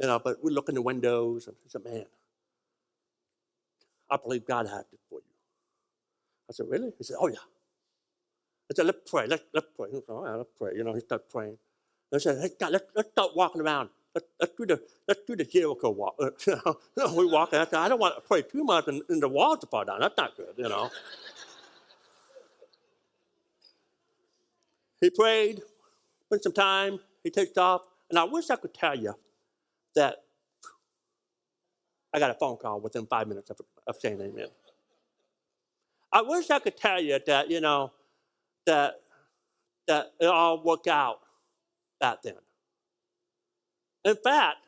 [0.00, 2.06] you know, but we look in the windows and I said, man,
[4.10, 5.24] I believe God has it for you.
[6.48, 6.92] I said, really?
[6.96, 7.36] He said, oh, yeah.
[8.70, 9.26] I said, let's pray.
[9.26, 9.88] Let's, let's pray.
[9.90, 10.72] He said, all right, let's pray.
[10.76, 11.58] You know, he started praying.
[12.12, 13.90] And I said, hey, God, let's, let's start walking around.
[14.14, 16.14] Let's, let's, do the, let's do the Jericho walk.
[16.46, 16.56] you
[16.96, 17.52] know, we walk.
[17.52, 19.84] I said, I don't want to pray too much and, and the walls to fall
[19.84, 20.00] down.
[20.00, 20.90] That's not good, you know.
[25.00, 25.62] he prayed,
[26.26, 26.98] spent some time.
[27.22, 27.82] He takes off.
[28.10, 29.14] And I wish I could tell you
[29.94, 30.16] that
[32.14, 34.48] I got a phone call within five minutes of, of saying amen.
[36.12, 37.92] I wish I could tell you that, you know,
[38.64, 38.94] that,
[39.86, 41.20] that it all worked out
[42.00, 42.34] back then.
[44.04, 44.58] In fact,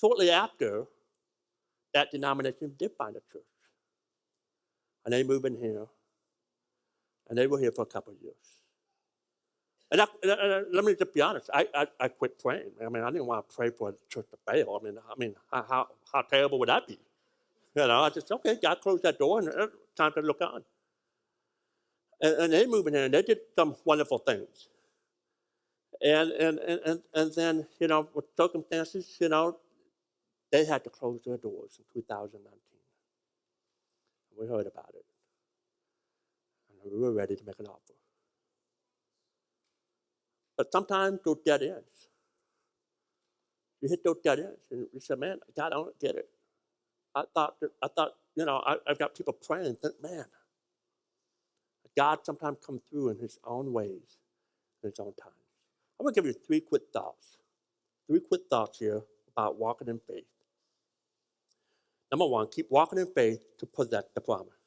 [0.00, 0.84] shortly after,
[1.94, 3.42] that denomination did find a church.
[5.04, 5.86] And they moved in here.
[7.28, 8.57] And they were here for a couple of years.
[9.90, 12.72] And, I, and, and let me just be honest, I, I, I, quit praying.
[12.84, 14.78] I mean, I didn't want to pray for the church to fail.
[14.80, 16.98] I mean, I mean, how, how, terrible would that be?
[17.74, 20.62] You know, I just, okay, God closed that door and it's time to look on.
[22.20, 24.68] And, and they moved in and they did some wonderful things.
[26.02, 29.56] And, and, and, and then, you know, with circumstances, you know,
[30.52, 32.52] they had to close their doors in 2019.
[34.38, 35.04] We heard about it.
[36.70, 37.94] And we were ready to make an offer.
[40.58, 42.08] But sometimes those dead ends.
[43.82, 46.28] You hit those dead ends, and you say, "Man, God, I don't get it."
[47.14, 49.76] I thought, that, I thought, you know, I, have got people praying.
[49.76, 50.26] Think, man,
[51.96, 54.18] God sometimes comes through in His own ways,
[54.82, 55.32] in His own time.
[55.98, 57.38] I'm going to give you three quick thoughts.
[58.08, 59.02] Three quick thoughts here
[59.36, 60.26] about walking in faith.
[62.12, 64.57] Number one, keep walking in faith to possess the promise.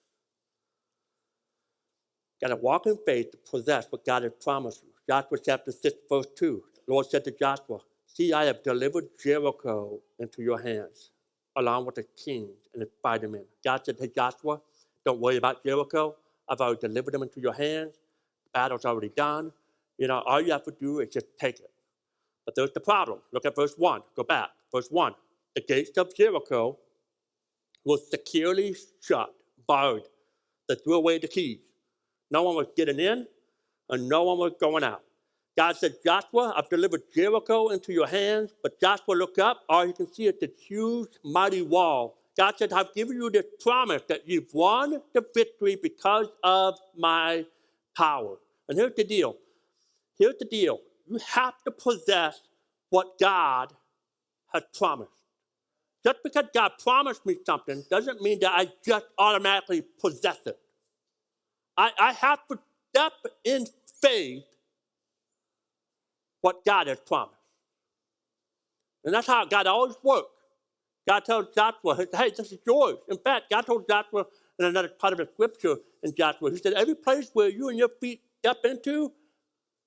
[2.41, 4.89] Got to walk in faith to possess what God has promised you.
[5.07, 6.63] Joshua chapter 6, verse 2.
[6.87, 11.11] The Lord said to Joshua, See, I have delivered Jericho into your hands,
[11.55, 13.45] along with the kings and the fighting men.
[13.63, 14.61] God said to Joshua,
[15.05, 16.15] Don't worry about Jericho.
[16.49, 17.95] I've already delivered them into your hands.
[18.45, 19.51] The battle's already done.
[19.97, 21.71] You know, all you have to do is just take it.
[22.45, 23.19] But there's the problem.
[23.31, 24.01] Look at verse 1.
[24.15, 24.49] Go back.
[24.73, 25.13] Verse 1.
[25.55, 26.77] The gates of Jericho
[27.85, 29.33] were securely shut,
[29.67, 30.03] barred.
[30.67, 31.59] They threw away the keys.
[32.31, 33.27] No one was getting in,
[33.89, 35.03] and no one was going out.
[35.57, 38.53] God said, Joshua, I've delivered Jericho into your hands.
[38.63, 42.17] But Joshua looked up, all you can see is the huge, mighty wall.
[42.37, 47.45] God said, I've given you this promise that you've won the victory because of my
[47.97, 48.37] power.
[48.69, 49.35] And here's the deal.
[50.17, 50.79] Here's the deal.
[51.07, 52.41] You have to possess
[52.89, 53.73] what God
[54.53, 55.11] has promised.
[56.05, 60.57] Just because God promised me something doesn't mean that I just automatically possess it.
[61.77, 63.65] I, I have to step in
[64.01, 64.43] faith
[66.41, 67.37] what God has promised.
[69.03, 70.29] And that's how God always works.
[71.07, 72.97] God told Joshua, hey, this is yours.
[73.09, 74.25] In fact, God told Joshua
[74.59, 77.77] in another part of the scripture in Joshua, he said, every place where you and
[77.77, 79.11] your feet step into,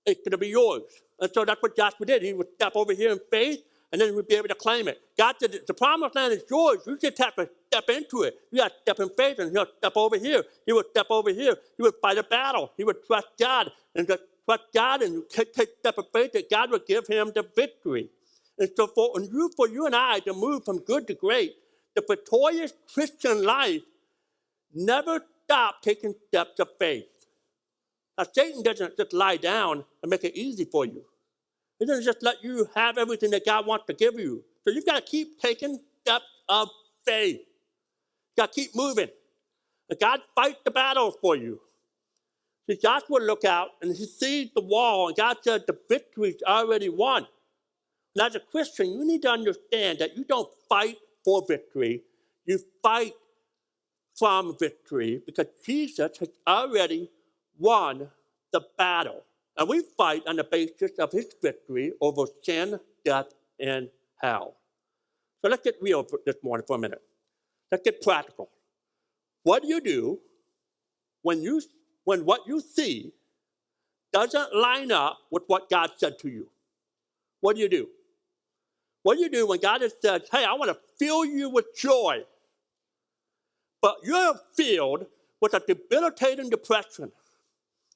[0.07, 0.83] it's going to be yours.
[1.21, 2.23] And so that's what Joshua did.
[2.23, 3.63] He would step over here in faith,
[3.95, 5.01] and then we'd be able to claim it.
[5.17, 6.79] God said, the promised land is yours.
[6.85, 8.35] You just have to step into it.
[8.51, 10.43] You got to step in faith, and he'll step over here.
[10.67, 11.57] He would step over here.
[11.77, 12.73] He would fight a battle.
[12.77, 16.51] He would trust God, and just trust God, and take, take step of faith that
[16.51, 18.11] God would give him the victory.
[18.59, 21.55] And so for and you, for you and I to move from good to great,
[21.95, 23.83] the victorious Christian life
[24.75, 27.07] never stop taking steps of faith.
[28.19, 31.05] Now, Satan doesn't just lie down and make it easy for you.
[31.85, 34.43] He doesn't just let you have everything that God wants to give you.
[34.63, 36.71] So you've got to keep taking steps of
[37.05, 37.41] faith.
[37.41, 39.11] You've got to keep moving.
[39.91, 41.61] And God fight the battle for you.
[42.67, 46.89] See, Joshua look out and he sees the wall, and God said the victory's already
[46.89, 47.27] won.
[48.17, 52.03] And as a Christian, you need to understand that you don't fight for victory,
[52.47, 53.13] you fight
[54.17, 57.11] from victory because Jesus has already
[57.59, 58.09] won
[58.55, 59.25] the battle.
[59.57, 63.27] And we fight on the basis of his victory over sin, death,
[63.61, 64.57] and hell.
[65.43, 67.03] So let's get real this morning for a minute.
[67.71, 68.51] Let's get practical.
[69.43, 70.19] What do you do
[71.23, 71.61] when you
[72.05, 73.13] when what you see
[74.13, 76.49] doesn't line up with what God said to you?
[77.41, 77.89] What do you do?
[79.03, 81.67] What do you do when God has said, Hey, I want to fill you with
[81.77, 82.23] joy,
[83.83, 85.07] but you're filled
[85.41, 87.05] with a debilitating depression?
[87.05, 87.13] And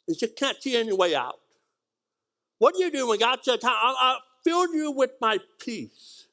[0.06, 1.40] you just can't see any way out.
[2.58, 6.26] What do you do when God says, I, I filled you with my peace?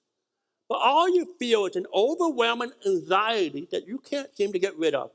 [0.67, 4.95] But all you feel is an overwhelming anxiety that you can't seem to get rid
[4.95, 5.11] of.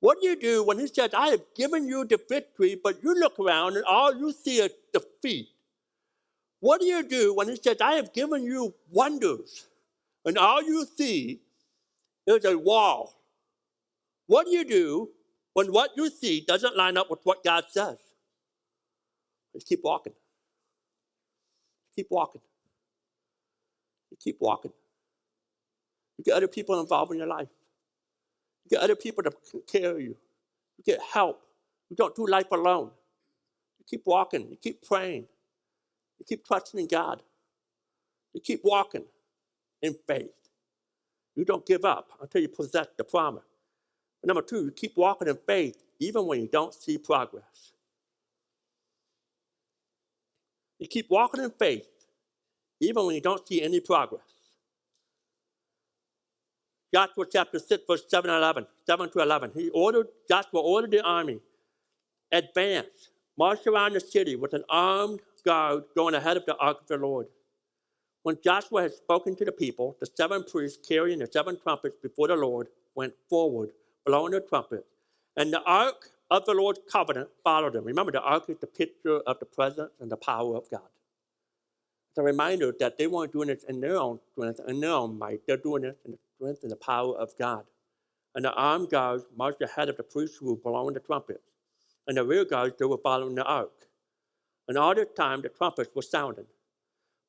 [0.00, 3.14] What do you do when He says, I have given you the victory, but you
[3.14, 5.48] look around and all you see is defeat?
[6.60, 9.66] What do you do when He says, I have given you wonders,
[10.26, 11.40] and all you see
[12.26, 13.14] is a wall?
[14.26, 15.10] What do you do
[15.54, 17.96] when what you see doesn't line up with what God says?
[19.54, 20.14] Just keep walking.
[21.96, 22.42] Keep walking.
[24.10, 24.72] You keep walking.
[26.18, 27.48] You get other people involved in your life.
[28.64, 29.32] You get other people to
[29.66, 30.16] care you.
[30.78, 31.42] You get help.
[31.90, 32.90] You don't do life alone.
[33.80, 34.50] You keep walking.
[34.50, 35.26] You keep praying.
[36.20, 37.22] You keep trusting in God.
[38.34, 39.04] You keep walking
[39.82, 40.32] in faith.
[41.36, 43.44] You don't give up until you possess the promise.
[44.22, 47.73] And number two, you keep walking in faith even when you don't see progress.
[50.78, 51.88] You keep walking in faith
[52.80, 54.22] even when you don't see any progress.
[56.92, 59.52] Joshua chapter 6, verse 7 and 11, 7 to 11.
[59.54, 61.40] He ordered, Joshua ordered the army,
[62.32, 66.86] advance, march around the city with an armed guard going ahead of the ark of
[66.86, 67.26] the Lord.
[68.22, 72.28] When Joshua had spoken to the people, the seven priests carrying the seven trumpets before
[72.28, 73.70] the Lord went forward,
[74.06, 74.86] blowing their trumpets.
[75.36, 77.84] And the ark of the Lord's covenant followed them.
[77.84, 80.88] Remember, the ark is the picture of the presence and the power of God.
[82.10, 85.18] It's a reminder that they weren't doing it in their own strength and their own
[85.18, 85.46] might.
[85.46, 87.64] They're doing it in the strength and the power of God.
[88.34, 91.42] And the armed guards marched ahead of the priests who were blowing the trumpets.
[92.08, 93.86] And the rear guards, they were following the ark.
[94.68, 96.46] And all this time, the trumpets were sounding.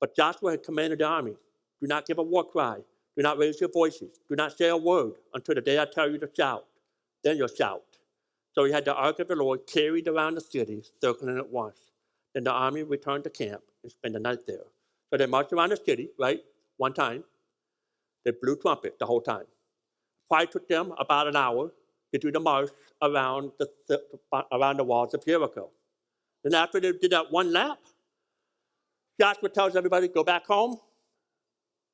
[0.02, 1.36] But Joshua had commanded the army
[1.82, 2.80] do not give a war cry,
[3.18, 6.12] do not raise your voices, do not say a word until the day I tell
[6.12, 6.66] you to shout.
[7.24, 7.85] Then you'll shout.
[8.56, 11.92] So he had the ark of the Lord carried around the city, circling it once.
[12.34, 14.64] Then the army returned to camp and spent the night there.
[15.10, 16.40] So they marched around the city, right,
[16.78, 17.24] one time.
[18.24, 19.46] They blew trumpet the whole time.
[20.30, 21.72] Probably took them about an hour
[22.14, 22.70] to do the march
[23.02, 24.02] around the,
[24.52, 25.70] around the walls of Jericho.
[26.44, 27.80] Then after they did that one lap,
[29.20, 30.78] Joshua tells everybody, go back home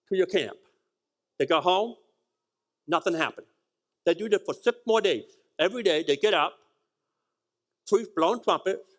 [0.09, 0.57] to your camp.
[1.37, 1.95] They go home,
[2.87, 3.47] nothing happened.
[4.05, 5.37] They do this for six more days.
[5.61, 6.53] Every day they get up,
[7.87, 8.95] priests blowing trumpets,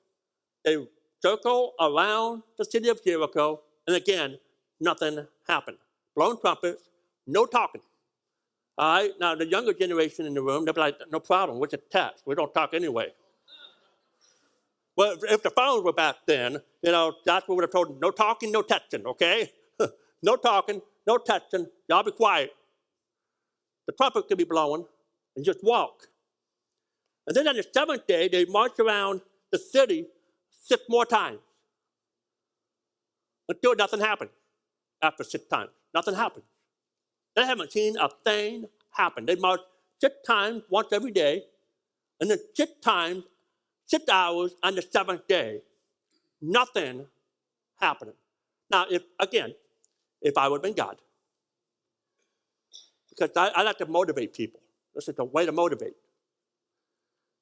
[0.65, 0.87] they
[1.21, 4.39] circle around the city of Jericho, and again,
[4.81, 5.79] nothing happened.
[6.15, 6.85] Blowing trumpets,
[7.27, 7.81] no talking.
[8.79, 11.73] All right, now the younger generation in the room, they'll be like, no problem, what's
[11.73, 12.23] a text?
[12.29, 13.09] We don't talk anyway.
[14.97, 18.13] Well, if the phones were back then, you know, Joshua would have told them, no
[18.13, 19.51] talking, no texting, okay?
[20.23, 22.53] no talking, no texting, y'all be quiet.
[23.89, 24.85] The trumpet could be blowing
[25.35, 26.07] and just walk.
[27.27, 29.21] And then on the seventh day, they march around
[29.53, 30.07] the city
[30.63, 31.41] six more times
[33.49, 34.31] until nothing happened
[35.03, 35.71] after six times.
[35.95, 36.45] Nothing happened.
[37.37, 39.27] They haven't seen a thing happen.
[39.27, 39.61] They march
[40.01, 41.45] six times once every day,
[42.21, 43.25] and then six times,
[43.87, 45.61] six hours on the seventh day.
[46.41, 47.07] Nothing
[47.81, 48.15] happening.
[48.71, 49.55] Now, if again,
[50.23, 50.97] if I would have been God,
[53.11, 54.61] because I, I like to motivate people.
[54.95, 55.95] This is the way to motivate.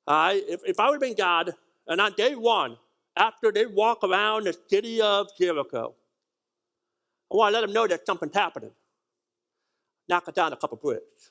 [0.07, 1.53] I, if, if I would have been God,
[1.89, 2.77] and on day one,
[3.17, 5.95] after they walk around the city of Jericho,
[7.33, 8.73] I want to let them know that something's happening.
[10.09, 11.31] Knock down a couple bricks.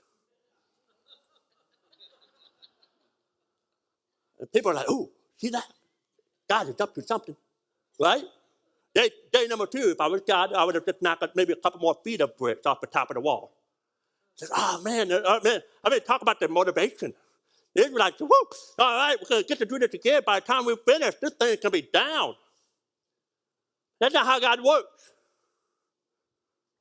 [4.40, 5.66] And people are like, ooh, see that?
[6.50, 7.36] God is up to something,
[8.00, 8.24] right?
[8.96, 11.58] Day, day number two, if I was God, I would have just knocked maybe a
[11.58, 13.52] couple more feet of bricks off the top of the wall.
[14.38, 17.14] Says, oh man, uh, man, I mean, talk about the motivation.
[17.76, 20.22] Israelites whoop, all right, we're going to get to do this again.
[20.26, 22.36] By the time we finish, this thing can be down.
[24.00, 25.12] That's not how God works.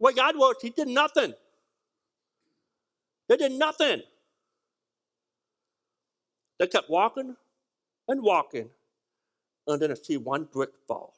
[0.00, 1.34] The way God works, He did nothing.
[3.28, 4.02] They did nothing.
[6.58, 7.36] They kept walking
[8.08, 8.70] and walking,
[9.66, 11.14] and then I see one brick fall.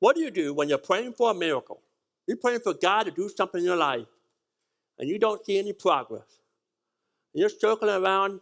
[0.00, 1.80] What do you do when you're praying for a miracle?
[2.26, 4.06] You're praying for God to do something in your life,
[4.98, 6.37] and you don't see any progress.
[7.34, 8.40] You're circling around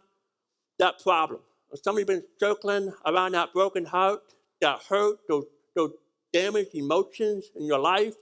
[0.79, 1.41] that problem
[1.75, 4.21] Some of you been circling around that broken heart,
[4.61, 5.93] that hurt, those, those
[6.33, 8.15] damaged emotions in your life.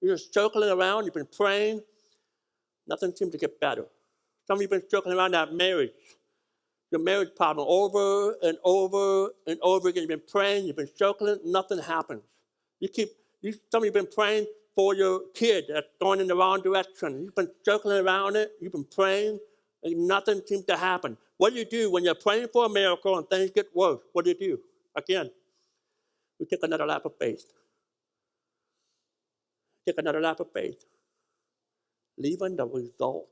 [0.00, 1.82] You're just circling around, you've been praying.
[2.86, 3.86] Nothing seems to get better.
[4.46, 5.92] Some of you have been circling around that marriage,
[6.90, 10.02] your marriage problem over and over and over again.
[10.02, 12.22] You've been praying, you've been circling, nothing happens.
[12.80, 13.10] You keep,
[13.42, 16.62] you, some of you have been praying for your kid that's going in the wrong
[16.62, 17.24] direction.
[17.24, 19.38] You've been circling around it, you've been praying,
[19.82, 21.16] and nothing seems to happen.
[21.38, 24.00] What do you do when you're praying for a miracle and things get worse?
[24.12, 24.60] What do you do?
[24.96, 25.30] Again,
[26.38, 27.52] we take another lap of faith.
[29.86, 30.84] Take another lap of faith.
[32.18, 33.28] Leaving the result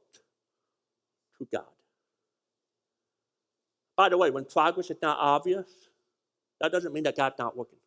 [1.38, 1.64] to God.
[3.96, 5.66] By the way, when progress is not obvious,
[6.61, 7.78] that doesn't mean that God's not working.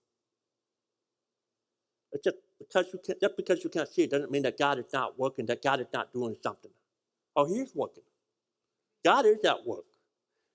[2.11, 4.79] It's just because you can't, just because you can't see it doesn't mean that God
[4.79, 6.71] is not working, that God is not doing something.
[7.35, 8.03] Oh, He's working.
[9.03, 9.85] God is at work.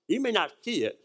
[0.07, 0.99] You may not see it.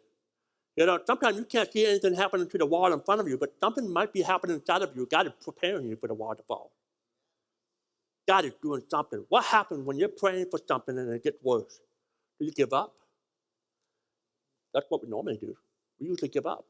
[0.77, 3.37] You know, sometimes you can't see anything happening to the wall in front of you,
[3.37, 5.07] but something might be happening inside of you.
[5.07, 6.73] God is preparing you for the wall to fall.
[8.27, 9.25] God is doing something.
[9.29, 11.81] What happens when you're praying for something and it gets worse?
[12.39, 12.95] Do you give up?
[14.73, 15.55] That's what we normally do.
[16.01, 16.65] We usually give up.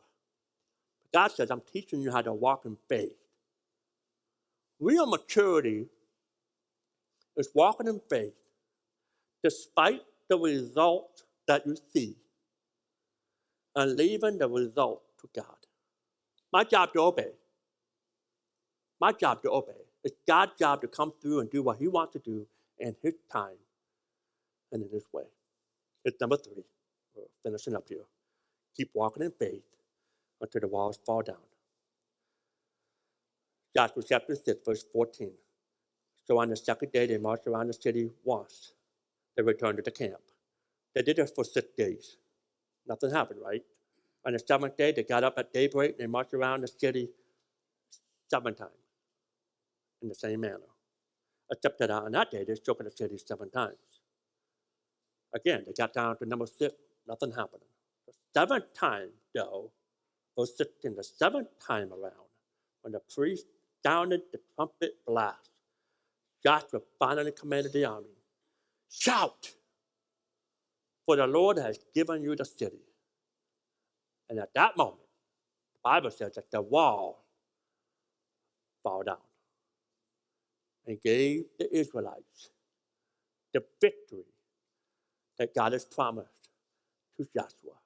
[1.12, 3.12] God says, I'm teaching you how to walk in faith.
[4.80, 5.86] Real maturity
[7.36, 8.34] is walking in faith
[9.44, 12.16] despite the result that you see
[13.74, 15.56] and leaving the result to God.
[16.52, 17.32] My job to obey.
[19.00, 19.72] My job to obey.
[20.04, 22.46] It's God's job to come through and do what He wants to do
[22.78, 23.58] in His time
[24.72, 25.24] and in His way.
[26.04, 26.64] It's number three.
[27.14, 28.04] We're finishing up here.
[28.76, 29.62] Keep walking in faith
[30.40, 31.36] until the walls fall down.
[33.76, 35.32] Joshua chapter 6, verse 14.
[36.26, 38.72] So on the second day, they marched around the city once.
[39.36, 40.20] They returned to the camp.
[40.94, 42.16] They did this for six days.
[42.86, 43.62] Nothing happened, right?
[44.26, 47.10] On the seventh day, they got up at daybreak and they marched around the city
[48.30, 48.70] seven times
[50.02, 50.58] in the same manner.
[51.50, 53.76] Except that on that day, they struck the city seven times.
[55.34, 56.74] Again, they got down to number six,
[57.08, 57.62] nothing happened.
[58.06, 59.72] The seventh time, though,
[60.38, 62.28] verse 16, the seventh time around,
[62.82, 63.46] when the priest
[63.84, 65.50] sounded the trumpet blast,
[66.44, 68.08] Joshua finally commanded the army,
[68.92, 69.52] Shout!
[71.06, 72.82] For the Lord has given you the city.
[74.28, 75.08] And at that moment,
[75.74, 77.24] the Bible says that the wall
[78.82, 79.16] fell down
[80.86, 82.50] and gave the Israelites
[83.52, 84.24] the victory
[85.38, 86.50] that God has promised
[87.16, 87.76] to Joshua.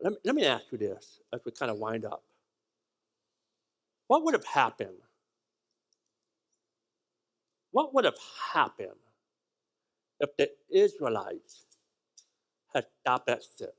[0.00, 2.22] Let me, let me ask you this as we kind of wind up.
[4.08, 4.98] What would have happened?
[7.70, 8.18] What would have
[8.52, 8.90] happened
[10.20, 11.66] if the Israelites
[12.74, 13.72] had stopped at six?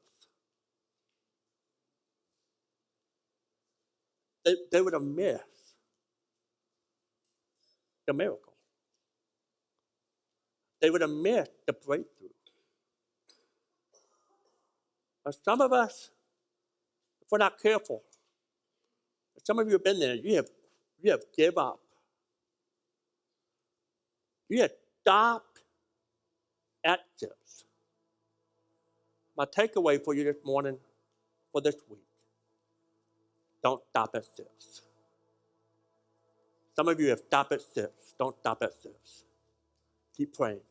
[4.46, 5.76] They, they would have missed
[8.06, 8.54] the miracle.
[10.82, 12.30] They would have missed the breakthrough.
[15.26, 16.12] But some of us,
[17.22, 18.04] if we're not careful,
[19.44, 20.50] some of you have been there, you have
[21.02, 21.80] you have give up.
[24.50, 24.72] You have
[25.02, 25.62] stopped
[26.84, 27.66] this.
[29.38, 30.78] My takeaway for you this morning,
[31.52, 32.00] for this week,
[33.64, 34.82] don't stop at this.
[36.76, 38.14] Some of you have stopped at this.
[38.20, 39.24] Don't stop at this.
[40.16, 40.62] Keep praying.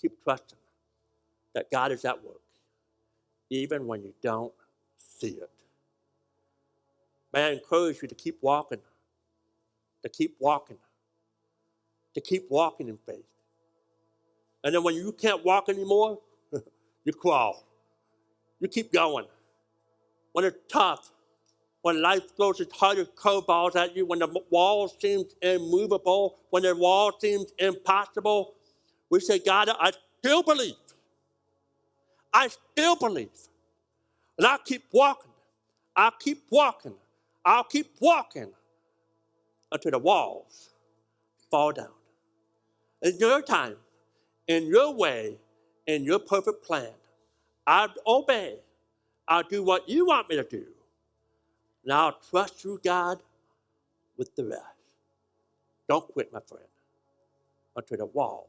[0.00, 0.58] Keep trusting
[1.54, 2.40] that God is at work,
[3.50, 4.52] even when you don't
[4.98, 5.50] see it.
[7.32, 8.80] May I encourage you to keep walking,
[10.02, 10.78] to keep walking,
[12.14, 13.24] to keep walking in faith.
[14.64, 16.18] And then when you can't walk anymore,
[17.04, 17.64] you crawl.
[18.60, 19.26] You keep going.
[20.32, 21.10] When it's tough,
[21.82, 26.76] when life throws its hardest curveballs at you, when the wall seems immovable, when the
[26.76, 28.54] wall seems impossible,
[29.08, 30.74] we say, God, I still believe.
[32.32, 33.30] I still believe.
[34.38, 35.30] And I'll keep walking.
[35.96, 36.94] I'll keep walking.
[37.44, 38.52] I'll keep walking
[39.72, 40.70] until the walls
[41.50, 41.92] fall down.
[43.02, 43.76] It's your time,
[44.50, 45.38] in your way,
[45.86, 46.90] in your perfect plan,
[47.66, 48.56] I'll obey.
[49.28, 50.66] I'll do what you want me to do.
[51.84, 53.20] And I'll trust you, God,
[54.18, 54.62] with the rest.
[55.88, 56.64] Don't quit, my friend,
[57.76, 58.48] until the walls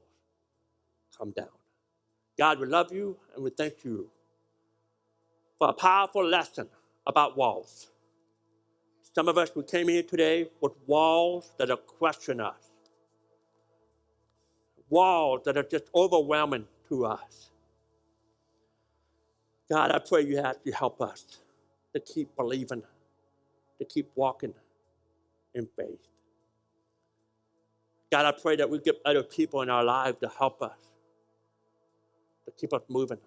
[1.18, 1.50] come down.
[2.38, 4.10] God, we love you and we thank you
[5.60, 6.68] for a powerful lesson
[7.08, 7.90] about walls.
[9.16, 12.71] Some of us, we came here today with walls that are crushing us,
[14.92, 17.52] walls that are just overwhelming to us.
[19.70, 21.26] God, I pray you have you help us
[21.94, 22.84] to keep believing,
[23.80, 24.54] to keep walking
[25.56, 26.08] in faith.
[28.12, 30.78] God, I pray that we get other people in our lives to help us,
[32.46, 33.20] to keep us moving.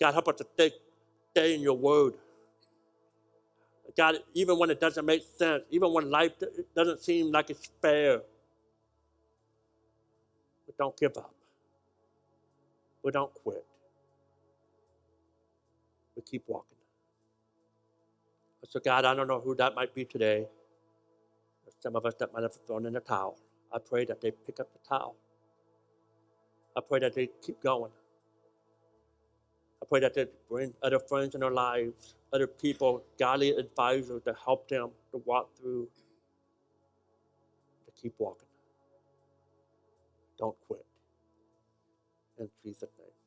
[0.00, 0.72] God, help us to stay,
[1.32, 2.14] stay in your word.
[3.96, 6.32] God, even when it doesn't make sense, even when life
[6.74, 8.22] doesn't seem like it's fair,
[10.76, 11.34] but don't give up.
[13.02, 13.64] We don't quit.
[16.16, 16.76] We keep walking.
[18.64, 20.46] So, God, I don't know who that might be today.
[21.80, 23.36] Some of us that might have thrown in the towel.
[23.72, 25.16] I pray that they pick up the towel.
[26.76, 27.90] I pray that they keep going.
[29.82, 34.34] I pray that they bring other friends in their lives, other people, godly advisors to
[34.44, 35.88] help them to walk through,
[37.86, 38.48] to keep walking.
[40.38, 40.86] Don't quit.
[42.38, 42.50] In
[42.82, 43.23] at name.